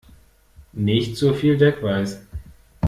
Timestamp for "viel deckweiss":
1.35-2.25